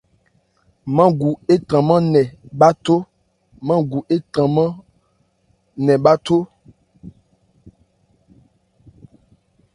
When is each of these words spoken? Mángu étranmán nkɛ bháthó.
Mángu 0.95 1.29
étranmán 1.53 2.03
nkɛ 2.09 2.23
bháthó. 6.05 6.37